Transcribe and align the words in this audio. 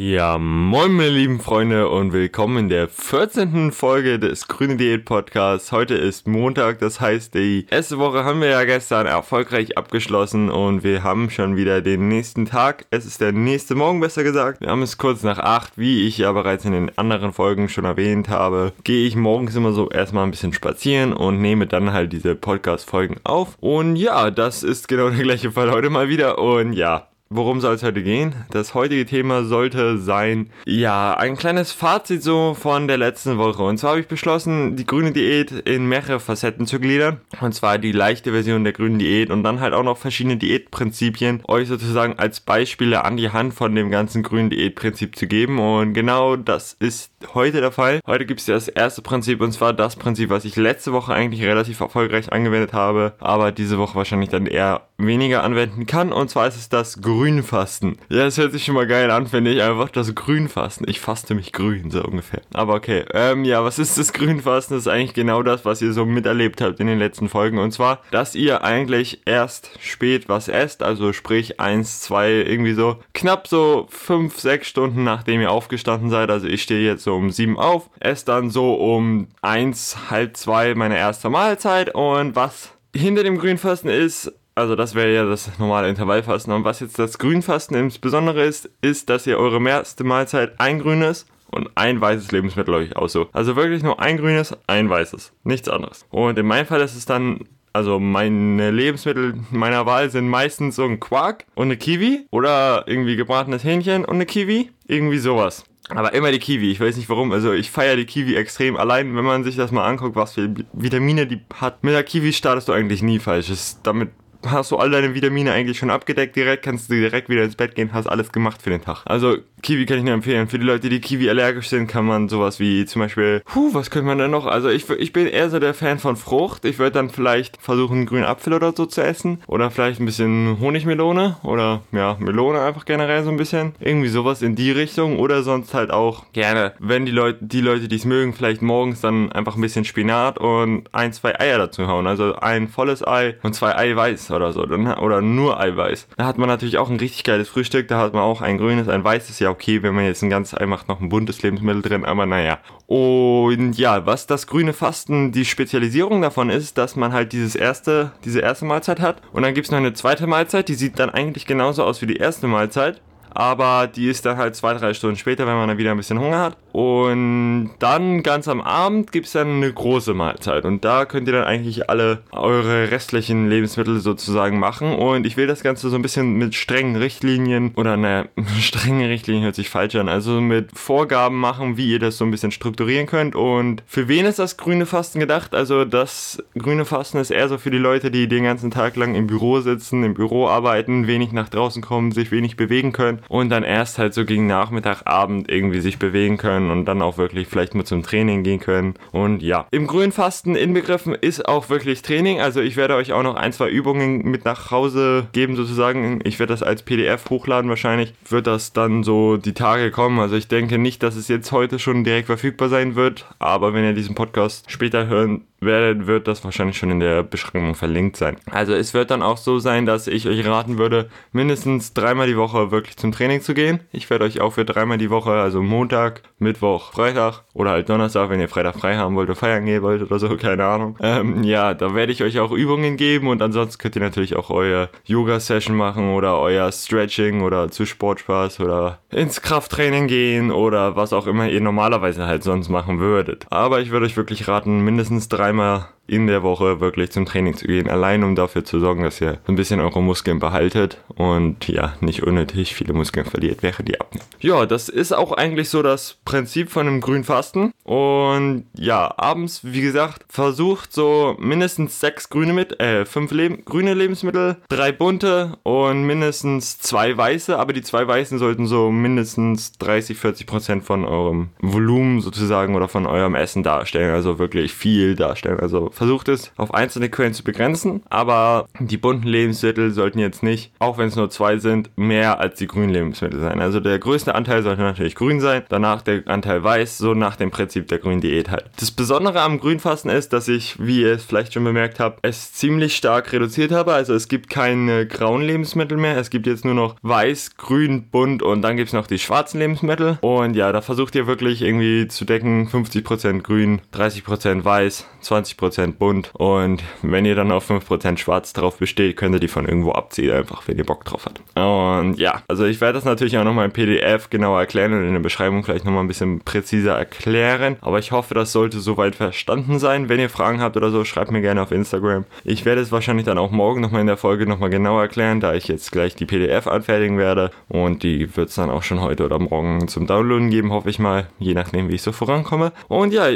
Ja, 0.00 0.38
moin 0.38 0.92
meine 0.92 1.10
lieben 1.10 1.40
Freunde 1.40 1.88
und 1.88 2.12
willkommen 2.12 2.56
in 2.56 2.68
der 2.68 2.86
14. 2.86 3.72
Folge 3.72 4.20
des 4.20 4.46
Grüne 4.46 4.76
Diät 4.76 5.04
Podcasts. 5.04 5.72
Heute 5.72 5.94
ist 5.94 6.28
Montag, 6.28 6.78
das 6.78 7.00
heißt, 7.00 7.34
die 7.34 7.66
erste 7.68 7.98
Woche 7.98 8.22
haben 8.22 8.40
wir 8.40 8.46
ja 8.46 8.62
gestern 8.62 9.06
erfolgreich 9.06 9.76
abgeschlossen 9.76 10.50
und 10.50 10.84
wir 10.84 11.02
haben 11.02 11.30
schon 11.30 11.56
wieder 11.56 11.80
den 11.80 12.06
nächsten 12.06 12.46
Tag. 12.46 12.86
Es 12.92 13.06
ist 13.06 13.20
der 13.20 13.32
nächste 13.32 13.74
Morgen, 13.74 13.98
besser 13.98 14.22
gesagt. 14.22 14.60
Wir 14.60 14.68
haben 14.68 14.82
es 14.82 14.98
kurz 14.98 15.24
nach 15.24 15.40
8, 15.40 15.72
wie 15.74 16.06
ich 16.06 16.18
ja 16.18 16.30
bereits 16.30 16.64
in 16.64 16.70
den 16.70 16.96
anderen 16.96 17.32
Folgen 17.32 17.68
schon 17.68 17.84
erwähnt 17.84 18.28
habe. 18.28 18.74
Gehe 18.84 19.04
ich 19.04 19.16
morgens 19.16 19.56
immer 19.56 19.72
so 19.72 19.90
erstmal 19.90 20.22
ein 20.22 20.30
bisschen 20.30 20.52
spazieren 20.52 21.12
und 21.12 21.40
nehme 21.40 21.66
dann 21.66 21.92
halt 21.92 22.12
diese 22.12 22.36
Podcast-Folgen 22.36 23.16
auf. 23.24 23.56
Und 23.58 23.96
ja, 23.96 24.30
das 24.30 24.62
ist 24.62 24.86
genau 24.86 25.10
der 25.10 25.24
gleiche 25.24 25.50
Fall 25.50 25.72
heute 25.72 25.90
mal 25.90 26.08
wieder 26.08 26.38
und 26.38 26.74
ja, 26.74 27.08
Worum 27.30 27.60
soll 27.60 27.74
es 27.74 27.82
heute 27.82 28.02
gehen? 28.02 28.34
Das 28.50 28.72
heutige 28.72 29.04
Thema 29.04 29.44
sollte 29.44 29.98
sein, 29.98 30.48
ja, 30.64 31.12
ein 31.12 31.36
kleines 31.36 31.72
Fazit 31.72 32.22
so 32.22 32.54
von 32.54 32.88
der 32.88 32.96
letzten 32.96 33.36
Woche. 33.36 33.62
Und 33.64 33.76
zwar 33.76 33.90
habe 33.90 34.00
ich 34.00 34.08
beschlossen, 34.08 34.76
die 34.76 34.86
grüne 34.86 35.12
Diät 35.12 35.50
in 35.50 35.86
mehrere 35.86 36.20
Facetten 36.20 36.66
zu 36.66 36.80
gliedern. 36.80 37.20
Und 37.42 37.54
zwar 37.54 37.76
die 37.76 37.92
leichte 37.92 38.32
Version 38.32 38.64
der 38.64 38.72
grünen 38.72 38.98
Diät 38.98 39.28
und 39.28 39.42
dann 39.42 39.60
halt 39.60 39.74
auch 39.74 39.82
noch 39.82 39.98
verschiedene 39.98 40.38
Diätprinzipien 40.38 41.42
euch 41.46 41.68
sozusagen 41.68 42.18
als 42.18 42.40
Beispiele 42.40 43.04
an 43.04 43.18
die 43.18 43.28
Hand 43.28 43.52
von 43.52 43.74
dem 43.74 43.90
ganzen 43.90 44.22
grünen 44.22 44.48
Diätprinzip 44.48 45.14
zu 45.14 45.26
geben. 45.26 45.58
Und 45.58 45.92
genau 45.92 46.36
das 46.36 46.78
ist 46.80 47.12
heute 47.34 47.60
der 47.60 47.72
Fall. 47.72 48.00
Heute 48.06 48.24
gibt 48.24 48.40
es 48.40 48.46
das 48.46 48.68
erste 48.68 49.02
Prinzip 49.02 49.42
und 49.42 49.52
zwar 49.52 49.74
das 49.74 49.96
Prinzip, 49.96 50.30
was 50.30 50.46
ich 50.46 50.56
letzte 50.56 50.94
Woche 50.94 51.12
eigentlich 51.12 51.42
relativ 51.42 51.80
erfolgreich 51.80 52.32
angewendet 52.32 52.72
habe, 52.72 53.12
aber 53.18 53.52
diese 53.52 53.76
Woche 53.76 53.96
wahrscheinlich 53.96 54.30
dann 54.30 54.46
eher 54.46 54.87
weniger 54.98 55.44
anwenden 55.44 55.86
kann. 55.86 56.12
Und 56.12 56.28
zwar 56.28 56.48
ist 56.48 56.56
es 56.56 56.68
das 56.68 57.00
Grünfasten. 57.00 57.98
Ja, 58.08 58.24
das 58.24 58.36
hört 58.36 58.52
sich 58.52 58.64
schon 58.64 58.74
mal 58.74 58.86
geil 58.86 59.10
an, 59.10 59.28
finde 59.28 59.52
ich. 59.52 59.62
Einfach 59.62 59.90
das 59.90 60.14
Grünfasten. 60.14 60.88
Ich 60.88 61.00
faste 61.00 61.34
mich 61.34 61.52
grün, 61.52 61.90
so 61.90 62.02
ungefähr. 62.02 62.42
Aber 62.52 62.74
okay. 62.74 63.04
Ähm, 63.14 63.44
ja, 63.44 63.64
was 63.64 63.78
ist 63.78 63.96
das 63.96 64.12
Grünfasten? 64.12 64.76
Das 64.76 64.86
ist 64.86 64.92
eigentlich 64.92 65.14
genau 65.14 65.42
das, 65.42 65.64
was 65.64 65.80
ihr 65.80 65.92
so 65.92 66.04
miterlebt 66.04 66.60
habt 66.60 66.80
in 66.80 66.88
den 66.88 66.98
letzten 66.98 67.28
Folgen. 67.28 67.58
Und 67.58 67.70
zwar, 67.70 68.02
dass 68.10 68.34
ihr 68.34 68.64
eigentlich 68.64 69.22
erst 69.24 69.70
spät 69.80 70.28
was 70.28 70.48
esst. 70.48 70.82
Also 70.82 71.12
sprich 71.12 71.60
eins, 71.60 72.00
zwei, 72.00 72.32
irgendwie 72.32 72.74
so 72.74 72.96
knapp 73.14 73.46
so 73.46 73.86
fünf, 73.90 74.38
sechs 74.40 74.68
Stunden 74.68 75.04
nachdem 75.04 75.40
ihr 75.40 75.52
aufgestanden 75.52 76.10
seid. 76.10 76.30
Also 76.30 76.48
ich 76.48 76.62
stehe 76.62 76.84
jetzt 76.84 77.04
so 77.04 77.14
um 77.14 77.30
sieben 77.30 77.56
auf. 77.56 77.88
Esse 78.00 78.26
dann 78.26 78.50
so 78.50 78.74
um 78.74 79.28
eins, 79.42 80.10
halb 80.10 80.36
zwei 80.36 80.74
meine 80.74 80.98
erste 80.98 81.30
Mahlzeit. 81.30 81.94
Und 81.94 82.34
was 82.34 82.72
hinter 82.94 83.22
dem 83.22 83.38
Grünfasten 83.38 83.90
ist, 83.90 84.32
also 84.58 84.76
das 84.76 84.94
wäre 84.94 85.14
ja 85.14 85.24
das 85.24 85.58
normale 85.58 85.88
Intervallfasten. 85.88 86.52
Und 86.52 86.64
was 86.64 86.80
jetzt 86.80 86.98
das 86.98 87.18
Grünfasten 87.18 87.76
insbesondere 87.76 88.44
ist, 88.44 88.70
ist, 88.80 89.08
dass 89.08 89.26
ihr 89.26 89.38
eure 89.38 89.66
erste 89.68 90.04
Mahlzeit 90.04 90.58
ein 90.58 90.80
grünes 90.80 91.26
und 91.50 91.70
ein 91.76 92.00
weißes 92.00 92.32
Lebensmittel 92.32 92.74
euch 92.74 92.96
aussucht. 92.96 93.30
Also 93.32 93.56
wirklich 93.56 93.82
nur 93.82 94.00
ein 94.00 94.16
grünes, 94.16 94.56
ein 94.66 94.90
weißes. 94.90 95.32
Nichts 95.44 95.68
anderes. 95.68 96.04
Und 96.10 96.38
in 96.38 96.46
meinem 96.46 96.66
Fall 96.66 96.80
ist 96.80 96.96
es 96.96 97.06
dann 97.06 97.40
also 97.72 98.00
meine 98.00 98.70
Lebensmittel 98.70 99.34
meiner 99.50 99.86
Wahl 99.86 100.10
sind 100.10 100.28
meistens 100.28 100.76
so 100.76 100.84
ein 100.84 100.98
Quark 100.98 101.44
und 101.54 101.66
eine 101.66 101.76
Kiwi 101.76 102.26
oder 102.30 102.84
irgendwie 102.86 103.14
gebratenes 103.14 103.62
Hähnchen 103.62 104.04
und 104.04 104.16
eine 104.16 104.26
Kiwi. 104.26 104.70
Irgendwie 104.86 105.18
sowas. 105.18 105.64
Aber 105.90 106.12
immer 106.12 106.32
die 106.32 106.38
Kiwi. 106.38 106.70
Ich 106.70 106.80
weiß 106.80 106.96
nicht 106.96 107.08
warum. 107.08 107.32
Also 107.32 107.52
ich 107.52 107.70
feiere 107.70 107.96
die 107.96 108.04
Kiwi 108.04 108.34
extrem. 108.36 108.76
Allein 108.76 109.14
wenn 109.16 109.24
man 109.24 109.44
sich 109.44 109.56
das 109.56 109.70
mal 109.70 109.86
anguckt, 109.86 110.16
was 110.16 110.34
für 110.34 110.52
Vitamine 110.72 111.26
die 111.26 111.40
hat. 111.54 111.84
Mit 111.84 111.94
der 111.94 112.04
Kiwi 112.04 112.32
startest 112.32 112.68
du 112.68 112.72
eigentlich 112.72 113.02
nie 113.02 113.18
falsch. 113.18 113.50
damit 113.82 114.10
hast 114.46 114.70
du 114.70 114.76
all 114.76 114.90
deine 114.90 115.14
Vitamine 115.14 115.52
eigentlich 115.52 115.78
schon 115.78 115.90
abgedeckt 115.90 116.36
direkt, 116.36 116.64
kannst 116.64 116.90
du 116.90 116.94
direkt 116.94 117.28
wieder 117.28 117.44
ins 117.44 117.56
Bett 117.56 117.74
gehen, 117.74 117.90
hast 117.92 118.06
alles 118.06 118.32
gemacht 118.32 118.62
für 118.62 118.70
den 118.70 118.82
Tag. 118.82 119.02
Also 119.04 119.38
Kiwi 119.62 119.86
kann 119.86 119.98
ich 119.98 120.04
nur 120.04 120.14
empfehlen. 120.14 120.48
Für 120.48 120.58
die 120.58 120.64
Leute, 120.64 120.88
die 120.88 121.00
Kiwi 121.00 121.28
allergisch 121.28 121.68
sind, 121.68 121.88
kann 121.88 122.04
man 122.04 122.28
sowas 122.28 122.60
wie 122.60 122.84
zum 122.86 123.02
Beispiel, 123.02 123.42
puh, 123.44 123.70
was 123.72 123.90
könnte 123.90 124.06
man 124.06 124.18
denn 124.18 124.30
noch? 124.30 124.46
Also 124.46 124.68
ich, 124.68 124.88
ich 124.90 125.12
bin 125.12 125.26
eher 125.26 125.50
so 125.50 125.58
der 125.58 125.74
Fan 125.74 125.98
von 125.98 126.16
Frucht. 126.16 126.64
Ich 126.64 126.78
würde 126.78 126.92
dann 126.92 127.10
vielleicht 127.10 127.60
versuchen, 127.60 127.98
einen 127.98 128.06
grünen 128.06 128.24
Apfel 128.24 128.52
oder 128.52 128.72
so 128.76 128.86
zu 128.86 129.02
essen. 129.02 129.42
Oder 129.46 129.70
vielleicht 129.70 130.00
ein 130.00 130.06
bisschen 130.06 130.58
Honigmelone 130.60 131.36
oder 131.42 131.82
ja, 131.92 132.16
Melone 132.20 132.60
einfach 132.60 132.84
generell 132.84 133.24
so 133.24 133.30
ein 133.30 133.36
bisschen. 133.36 133.74
Irgendwie 133.80 134.08
sowas 134.08 134.42
in 134.42 134.54
die 134.54 134.70
Richtung. 134.70 135.18
Oder 135.18 135.42
sonst 135.42 135.74
halt 135.74 135.90
auch 135.90 136.32
gerne, 136.32 136.74
wenn 136.78 137.06
die 137.06 137.12
Leute, 137.12 137.38
die 137.40 137.60
Leute, 137.60 137.88
die 137.88 137.96
es 137.96 138.04
mögen, 138.04 138.34
vielleicht 138.34 138.62
morgens 138.62 139.00
dann 139.00 139.32
einfach 139.32 139.56
ein 139.56 139.60
bisschen 139.60 139.84
Spinat 139.84 140.38
und 140.38 140.84
ein, 140.92 141.12
zwei 141.12 141.38
Eier 141.38 141.58
dazu 141.58 141.88
hauen. 141.88 142.06
Also 142.06 142.36
ein 142.36 142.68
volles 142.68 143.06
Ei 143.06 143.36
und 143.42 143.54
zwei 143.54 143.74
Eiweiß 143.74 144.27
oder 144.30 144.52
so. 144.52 144.62
Oder 144.62 145.20
nur 145.20 145.60
Eiweiß. 145.60 146.08
Da 146.16 146.26
hat 146.26 146.38
man 146.38 146.48
natürlich 146.48 146.78
auch 146.78 146.90
ein 146.90 146.98
richtig 146.98 147.24
geiles 147.24 147.48
Frühstück. 147.48 147.88
Da 147.88 147.98
hat 147.98 148.12
man 148.12 148.22
auch 148.22 148.40
ein 148.40 148.58
grünes, 148.58 148.88
ein 148.88 149.04
weißes, 149.04 149.38
ja 149.38 149.50
okay, 149.50 149.82
wenn 149.82 149.94
man 149.94 150.04
jetzt 150.04 150.22
ein 150.22 150.30
ganz 150.30 150.54
Ei 150.54 150.66
macht, 150.66 150.88
noch 150.88 151.00
ein 151.00 151.08
buntes 151.08 151.42
Lebensmittel 151.42 151.82
drin, 151.82 152.04
aber 152.04 152.26
naja. 152.26 152.58
Und 152.86 153.74
ja, 153.74 154.06
was 154.06 154.26
das 154.26 154.46
grüne 154.46 154.72
Fasten, 154.72 155.32
die 155.32 155.44
Spezialisierung 155.44 156.22
davon 156.22 156.50
ist, 156.50 156.78
dass 156.78 156.96
man 156.96 157.12
halt 157.12 157.32
dieses 157.32 157.54
erste, 157.54 158.12
diese 158.24 158.40
erste 158.40 158.64
Mahlzeit 158.64 159.00
hat 159.00 159.20
und 159.32 159.42
dann 159.42 159.54
gibt 159.54 159.66
es 159.66 159.70
noch 159.70 159.78
eine 159.78 159.92
zweite 159.92 160.26
Mahlzeit, 160.26 160.68
die 160.68 160.74
sieht 160.74 160.98
dann 160.98 161.10
eigentlich 161.10 161.46
genauso 161.46 161.84
aus 161.84 162.00
wie 162.02 162.06
die 162.06 162.16
erste 162.16 162.46
Mahlzeit 162.46 163.00
aber 163.30 163.86
die 163.86 164.08
ist 164.08 164.26
dann 164.26 164.36
halt 164.36 164.56
zwei, 164.56 164.74
drei 164.74 164.94
Stunden 164.94 165.16
später, 165.16 165.46
wenn 165.46 165.54
man 165.54 165.68
dann 165.68 165.78
wieder 165.78 165.92
ein 165.92 165.96
bisschen 165.96 166.18
Hunger 166.18 166.40
hat. 166.40 166.56
Und 166.72 167.70
dann 167.78 168.22
ganz 168.22 168.48
am 168.48 168.60
Abend 168.60 169.12
gibt 169.12 169.26
es 169.26 169.32
dann 169.32 169.48
eine 169.48 169.72
große 169.72 170.14
Mahlzeit. 170.14 170.64
Und 170.64 170.84
da 170.84 171.04
könnt 171.04 171.26
ihr 171.26 171.32
dann 171.32 171.44
eigentlich 171.44 171.88
alle 171.88 172.22
eure 172.30 172.90
restlichen 172.90 173.48
Lebensmittel 173.48 174.00
sozusagen 174.00 174.58
machen. 174.58 174.94
Und 174.94 175.26
ich 175.26 175.36
will 175.36 175.46
das 175.46 175.62
Ganze 175.62 175.88
so 175.88 175.96
ein 175.96 176.02
bisschen 176.02 176.34
mit 176.34 176.54
strengen 176.54 176.96
Richtlinien 176.96 177.72
oder 177.76 177.96
naja, 177.96 178.26
strenge 178.60 179.08
Richtlinien 179.08 179.44
hört 179.44 179.54
sich 179.54 179.70
falsch 179.70 179.96
an, 179.96 180.08
also 180.08 180.40
mit 180.40 180.76
Vorgaben 180.76 181.38
machen, 181.38 181.76
wie 181.76 181.90
ihr 181.90 181.98
das 181.98 182.18
so 182.18 182.24
ein 182.24 182.30
bisschen 182.30 182.50
strukturieren 182.50 183.06
könnt. 183.06 183.34
Und 183.34 183.82
für 183.86 184.08
wen 184.08 184.26
ist 184.26 184.38
das 184.38 184.56
grüne 184.56 184.86
Fasten 184.86 185.20
gedacht? 185.20 185.54
Also 185.54 185.84
das 185.84 186.42
grüne 186.56 186.84
Fasten 186.84 187.18
ist 187.18 187.30
eher 187.30 187.48
so 187.48 187.58
für 187.58 187.70
die 187.70 187.78
Leute, 187.78 188.10
die 188.10 188.28
den 188.28 188.44
ganzen 188.44 188.70
Tag 188.70 188.96
lang 188.96 189.14
im 189.14 189.26
Büro 189.26 189.60
sitzen, 189.60 190.04
im 190.04 190.14
Büro 190.14 190.46
arbeiten, 190.46 191.06
wenig 191.06 191.32
nach 191.32 191.48
draußen 191.48 191.82
kommen, 191.82 192.12
sich 192.12 192.30
wenig 192.30 192.56
bewegen 192.56 192.92
können. 192.92 193.20
Und 193.28 193.50
dann 193.50 193.64
erst 193.64 193.98
halt 193.98 194.14
so 194.14 194.24
gegen 194.24 194.46
Nachmittag, 194.46 195.02
Abend 195.06 195.50
irgendwie 195.50 195.80
sich 195.80 195.98
bewegen 195.98 196.36
können 196.36 196.67
und 196.70 196.84
dann 196.84 197.02
auch 197.02 197.18
wirklich 197.18 197.48
vielleicht 197.48 197.74
mal 197.74 197.84
zum 197.84 198.02
Training 198.02 198.42
gehen 198.42 198.60
können. 198.60 198.94
Und 199.12 199.42
ja, 199.42 199.66
im 199.70 199.86
Grünfasten 199.86 200.56
inbegriffen 200.56 201.14
ist 201.14 201.48
auch 201.48 201.68
wirklich 201.68 202.02
Training. 202.02 202.40
Also 202.40 202.60
ich 202.60 202.76
werde 202.76 202.94
euch 202.94 203.12
auch 203.12 203.22
noch 203.22 203.36
ein, 203.36 203.52
zwei 203.52 203.68
Übungen 203.68 204.22
mit 204.22 204.44
nach 204.44 204.70
Hause 204.70 205.28
geben 205.32 205.56
sozusagen. 205.56 206.20
Ich 206.24 206.38
werde 206.38 206.52
das 206.52 206.62
als 206.62 206.82
PDF 206.82 207.28
hochladen 207.30 207.68
wahrscheinlich. 207.68 208.14
Wird 208.28 208.46
das 208.46 208.72
dann 208.72 209.02
so 209.02 209.36
die 209.36 209.54
Tage 209.54 209.90
kommen. 209.90 210.20
Also 210.20 210.36
ich 210.36 210.48
denke 210.48 210.78
nicht, 210.78 211.02
dass 211.02 211.16
es 211.16 211.28
jetzt 211.28 211.52
heute 211.52 211.78
schon 211.78 212.04
direkt 212.04 212.26
verfügbar 212.26 212.68
sein 212.68 212.94
wird. 212.94 213.26
Aber 213.38 213.74
wenn 213.74 213.84
ihr 213.84 213.94
diesen 213.94 214.14
Podcast 214.14 214.70
später 214.70 215.06
hören 215.06 215.42
wird 215.60 216.28
das 216.28 216.44
wahrscheinlich 216.44 216.78
schon 216.78 216.90
in 216.90 217.00
der 217.00 217.22
Beschreibung 217.22 217.74
verlinkt 217.74 218.16
sein. 218.16 218.36
Also 218.50 218.74
es 218.74 218.94
wird 218.94 219.10
dann 219.10 219.22
auch 219.22 219.36
so 219.36 219.58
sein, 219.58 219.86
dass 219.86 220.06
ich 220.06 220.28
euch 220.28 220.46
raten 220.46 220.78
würde, 220.78 221.08
mindestens 221.32 221.94
dreimal 221.94 222.26
die 222.26 222.36
Woche 222.36 222.70
wirklich 222.70 222.96
zum 222.96 223.12
Training 223.12 223.40
zu 223.40 223.54
gehen. 223.54 223.80
Ich 223.92 224.08
werde 224.10 224.24
euch 224.24 224.40
auch 224.40 224.52
für 224.54 224.64
dreimal 224.64 224.98
die 224.98 225.10
Woche, 225.10 225.32
also 225.32 225.62
Montag, 225.62 226.22
Mittwoch, 226.38 226.92
Freitag 226.92 227.42
oder 227.54 227.70
halt 227.70 227.88
Donnerstag, 227.88 228.30
wenn 228.30 228.40
ihr 228.40 228.48
Freitag 228.48 228.76
frei 228.76 228.96
haben 228.96 229.16
wollt 229.16 229.28
oder 229.28 229.36
feiern 229.36 229.64
gehen 229.64 229.82
wollt 229.82 230.02
oder 230.02 230.18
so, 230.18 230.36
keine 230.36 230.64
Ahnung. 230.64 230.96
Ähm, 231.00 231.42
ja, 231.42 231.74
da 231.74 231.94
werde 231.94 232.12
ich 232.12 232.22
euch 232.22 232.38
auch 232.38 232.52
Übungen 232.52 232.96
geben 232.96 233.28
und 233.28 233.42
ansonsten 233.42 233.80
könnt 233.80 233.96
ihr 233.96 234.02
natürlich 234.02 234.36
auch 234.36 234.50
euer 234.50 234.88
Yoga-Session 235.04 235.76
machen 235.76 236.10
oder 236.10 236.38
euer 236.38 236.70
Stretching 236.70 237.42
oder 237.42 237.70
zu 237.70 237.86
Sportspaß 237.86 238.60
oder 238.60 239.00
ins 239.10 239.42
Krafttraining 239.42 240.06
gehen 240.06 240.50
oder 240.50 240.96
was 240.96 241.12
auch 241.12 241.26
immer 241.26 241.48
ihr 241.48 241.60
normalerweise 241.60 242.26
halt 242.26 242.44
sonst 242.44 242.68
machen 242.68 243.00
würdet. 243.00 243.46
Aber 243.50 243.80
ich 243.80 243.90
würde 243.90 244.06
euch 244.06 244.16
wirklich 244.16 244.46
raten, 244.48 244.84
mindestens 244.84 245.28
drei 245.28 245.47
dreimal 245.48 245.88
in 246.08 246.26
der 246.26 246.42
Woche 246.42 246.80
wirklich 246.80 247.10
zum 247.12 247.26
Training 247.26 247.54
zu 247.54 247.66
gehen, 247.66 247.88
allein 247.88 248.24
um 248.24 248.34
dafür 248.34 248.64
zu 248.64 248.80
sorgen, 248.80 249.02
dass 249.02 249.20
ihr 249.20 249.38
ein 249.46 249.56
bisschen 249.56 249.78
eure 249.78 250.02
Muskeln 250.02 250.38
behaltet 250.38 250.98
und 251.14 251.68
ja, 251.68 251.94
nicht 252.00 252.22
unnötig 252.22 252.74
viele 252.74 252.94
Muskeln 252.94 253.26
verliert, 253.26 253.62
während 253.62 253.88
ihr 253.90 254.00
abnimmt. 254.00 254.26
Ja, 254.40 254.64
das 254.66 254.88
ist 254.88 255.12
auch 255.12 255.32
eigentlich 255.32 255.68
so 255.68 255.82
das 255.82 256.16
Prinzip 256.24 256.70
von 256.70 256.86
einem 256.86 257.00
grünen 257.00 257.24
Fasten. 257.24 257.72
Und 257.84 258.64
ja, 258.74 259.12
abends, 259.18 259.60
wie 259.64 259.82
gesagt, 259.82 260.24
versucht 260.28 260.92
so 260.92 261.36
mindestens 261.38 262.00
sechs 262.00 262.30
grüne 262.30 262.54
mit, 262.54 262.80
äh, 262.80 263.04
fünf 263.04 263.30
Leb 263.30 263.66
grüne 263.66 263.92
Lebensmittel, 263.92 264.56
drei 264.68 264.92
bunte 264.92 265.58
und 265.62 266.04
mindestens 266.04 266.78
zwei 266.78 267.16
weiße, 267.16 267.58
aber 267.58 267.74
die 267.74 267.82
zwei 267.82 268.06
weißen 268.06 268.38
sollten 268.38 268.66
so 268.66 268.90
mindestens 268.90 269.72
30, 269.72 270.16
40 270.16 270.46
Prozent 270.46 270.84
von 270.84 271.04
eurem 271.04 271.50
Volumen 271.60 272.20
sozusagen 272.20 272.74
oder 272.76 272.88
von 272.88 273.06
eurem 273.06 273.34
Essen 273.34 273.62
darstellen, 273.62 274.14
also 274.14 274.38
wirklich 274.38 274.72
viel 274.72 275.14
darstellen 275.14 275.37
darstellen. 275.38 275.60
Also 275.60 275.90
versucht 275.92 276.28
es 276.28 276.52
auf 276.56 276.74
einzelne 276.74 277.08
Quellen 277.08 277.34
zu 277.34 277.44
begrenzen, 277.44 278.02
aber 278.10 278.66
die 278.78 278.96
bunten 278.96 279.26
Lebensmittel 279.26 279.90
sollten 279.92 280.18
jetzt 280.18 280.42
nicht, 280.42 280.72
auch 280.78 280.98
wenn 280.98 281.08
es 281.08 281.16
nur 281.16 281.30
zwei 281.30 281.58
sind, 281.58 281.90
mehr 281.96 282.40
als 282.40 282.58
die 282.58 282.66
grünen 282.66 282.90
Lebensmittel 282.90 283.40
sein. 283.40 283.60
Also 283.60 283.80
der 283.80 283.98
größte 283.98 284.34
Anteil 284.34 284.62
sollte 284.62 284.82
natürlich 284.82 285.14
grün 285.14 285.40
sein, 285.40 285.62
danach 285.68 286.02
der 286.02 286.26
Anteil 286.26 286.62
weiß, 286.62 286.98
so 286.98 287.14
nach 287.14 287.36
dem 287.36 287.50
Prinzip 287.50 287.88
der 287.88 287.98
grünen 287.98 288.20
Diät 288.20 288.50
halt. 288.50 288.66
Das 288.78 288.90
Besondere 288.90 289.40
am 289.40 289.60
Grünfasten 289.60 290.10
ist, 290.10 290.32
dass 290.32 290.48
ich, 290.48 290.76
wie 290.78 291.02
ihr 291.02 291.14
es 291.14 291.24
vielleicht 291.24 291.54
schon 291.54 291.64
bemerkt 291.64 292.00
habt, 292.00 292.20
es 292.22 292.52
ziemlich 292.52 292.96
stark 292.96 293.32
reduziert 293.32 293.72
habe. 293.72 293.94
Also 293.94 294.14
es 294.14 294.28
gibt 294.28 294.50
keine 294.50 295.06
grauen 295.06 295.42
Lebensmittel 295.42 295.98
mehr, 295.98 296.16
es 296.16 296.30
gibt 296.30 296.46
jetzt 296.46 296.64
nur 296.64 296.74
noch 296.74 296.96
weiß, 297.02 297.56
grün, 297.56 298.08
bunt 298.10 298.42
und 298.42 298.62
dann 298.62 298.76
gibt 298.76 298.88
es 298.88 298.92
noch 298.92 299.06
die 299.06 299.18
schwarzen 299.18 299.58
Lebensmittel. 299.58 300.18
Und 300.20 300.54
ja, 300.54 300.72
da 300.72 300.80
versucht 300.80 301.14
ihr 301.14 301.26
wirklich 301.26 301.62
irgendwie 301.62 302.08
zu 302.08 302.24
decken, 302.24 302.68
50% 302.68 303.42
grün, 303.42 303.80
30% 303.94 304.64
weiß, 304.64 305.06
20% 305.28 305.94
bunt 305.94 306.30
und 306.34 306.82
wenn 307.02 307.24
ihr 307.24 307.34
dann 307.34 307.52
auf 307.52 307.70
5% 307.70 308.18
schwarz 308.18 308.52
drauf 308.52 308.78
besteht, 308.78 309.16
könnt 309.16 309.34
ihr 309.34 309.40
die 309.40 309.48
von 309.48 309.66
irgendwo 309.66 309.92
abziehen, 309.92 310.32
einfach 310.32 310.66
wenn 310.66 310.78
ihr 310.78 310.84
Bock 310.84 311.04
drauf 311.04 311.26
habt. 311.26 311.40
Und 311.56 312.18
ja, 312.18 312.42
also 312.48 312.64
ich 312.64 312.80
werde 312.80 312.94
das 312.94 313.04
natürlich 313.04 313.36
auch 313.38 313.44
nochmal 313.44 313.66
im 313.66 313.72
PDF 313.72 314.30
genauer 314.30 314.60
erklären 314.60 314.92
und 314.92 315.04
in 315.04 315.12
der 315.12 315.20
Beschreibung 315.20 315.64
vielleicht 315.64 315.84
nochmal 315.84 316.04
ein 316.04 316.08
bisschen 316.08 316.40
präziser 316.40 316.96
erklären, 316.96 317.76
aber 317.80 317.98
ich 317.98 318.12
hoffe, 318.12 318.34
das 318.34 318.52
sollte 318.52 318.80
soweit 318.80 319.14
verstanden 319.14 319.78
sein. 319.78 320.08
Wenn 320.08 320.20
ihr 320.20 320.30
Fragen 320.30 320.60
habt 320.60 320.76
oder 320.76 320.90
so, 320.90 321.04
schreibt 321.04 321.30
mir 321.30 321.40
gerne 321.40 321.62
auf 321.62 321.72
Instagram. 321.72 322.24
Ich 322.44 322.64
werde 322.64 322.80
es 322.80 322.92
wahrscheinlich 322.92 323.26
dann 323.26 323.38
auch 323.38 323.50
morgen 323.50 323.80
nochmal 323.80 324.00
in 324.00 324.06
der 324.06 324.16
Folge 324.16 324.46
nochmal 324.46 324.70
genauer 324.70 325.02
erklären, 325.02 325.40
da 325.40 325.54
ich 325.54 325.68
jetzt 325.68 325.92
gleich 325.92 326.14
die 326.14 326.26
PDF 326.26 326.66
anfertigen 326.66 327.18
werde 327.18 327.50
und 327.68 328.02
die 328.02 328.36
wird 328.36 328.48
es 328.48 328.54
dann 328.54 328.70
auch 328.70 328.82
schon 328.82 329.00
heute 329.00 329.24
oder 329.24 329.38
morgen 329.38 329.88
zum 329.88 330.06
Downloaden 330.06 330.50
geben, 330.50 330.72
hoffe 330.72 330.90
ich 330.90 330.98
mal, 330.98 331.28
je 331.38 331.54
nachdem, 331.54 331.88
wie 331.88 331.94
ich 331.94 332.02
so 332.02 332.12
vorankomme. 332.12 332.72
Und 332.88 333.12
ja, 333.12 333.28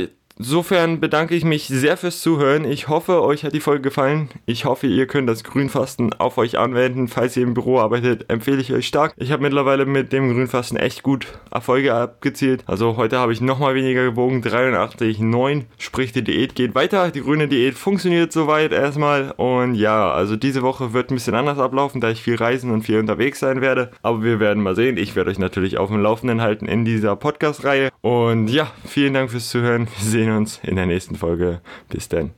Insofern 0.45 0.99
bedanke 0.99 1.37
ich 1.37 1.45
mich 1.45 1.69
sehr 1.69 1.97
fürs 1.97 2.21
Zuhören. 2.21 2.65
Ich 2.65 2.89
hoffe, 2.89 3.23
euch 3.23 3.45
hat 3.45 3.53
die 3.53 3.61
Folge 3.61 3.83
gefallen. 3.83 4.29
Ich 4.45 4.65
hoffe, 4.65 4.89
ihr 4.89 5.07
könnt 5.07 5.29
das 5.29 5.45
Grünfasten 5.45 6.15
auf 6.15 6.37
euch 6.37 6.59
anwenden. 6.59 7.07
Falls 7.07 7.37
ihr 7.37 7.45
im 7.45 7.55
Büro 7.55 7.79
arbeitet, 7.79 8.29
empfehle 8.29 8.61
ich 8.61 8.73
euch 8.73 8.89
stark. 8.89 9.15
Ich 9.17 9.31
habe 9.31 9.45
mittlerweile 9.45 9.87
mit 9.87 10.13
dem 10.13 10.33
Grünfasten 10.33 10.77
echt 10.77 11.05
gut 11.05 11.29
Erfolge 11.53 11.95
abgezielt. 11.95 12.65
Also 12.67 12.97
heute 12.97 13.19
habe 13.19 13.33
ich 13.33 13.41
nochmal 13.41 13.77
weniger 13.77 14.03
gewogen, 14.03 14.43
83,9. 14.43 15.63
Sprich, 15.79 16.11
die 16.11 16.25
Diät 16.25 16.57
geht 16.57 16.75
weiter. 16.75 17.13
Die 17.13 17.23
grüne 17.23 17.47
Diät 17.47 17.75
funktioniert 17.75 18.33
soweit 18.33 18.73
erstmal. 18.73 19.31
Und 19.37 19.77
ja, 19.77 20.11
also 20.11 20.35
diese 20.35 20.63
Woche 20.63 20.93
wird 20.93 21.13
ein 21.13 21.15
bisschen 21.15 21.37
anders 21.37 21.61
ablaufen, 21.61 22.01
da 22.01 22.11
ich 22.11 22.21
viel 22.21 22.35
reisen 22.35 22.73
und 22.73 22.83
viel 22.83 22.99
unterwegs 22.99 23.39
sein 23.39 23.61
werde. 23.61 23.93
Aber 24.03 24.25
wir 24.25 24.41
werden 24.41 24.65
mal 24.65 24.75
sehen. 24.75 24.97
Ich 24.97 25.15
werde 25.15 25.31
euch 25.31 25.39
natürlich 25.39 25.79
auf 25.79 25.89
dem 25.89 26.03
Laufenden 26.03 26.41
halten 26.41 26.67
in 26.67 26.85
dieser 26.85 27.15
Podcast-Reihe. 27.15 27.91
Und 28.01 28.49
ja, 28.49 28.73
vielen 28.85 29.15
Dank 29.15 29.31
fürs 29.31 29.49
Zuhören. 29.49 29.87
Wir 29.87 30.11
sehen 30.11 30.32
sehen 30.32 30.32
uns 30.37 30.61
in 30.63 30.77
der 30.77 30.87
nächsten 30.87 31.17
Folge. 31.17 31.61
Bis 31.89 32.09
dann. 32.09 32.33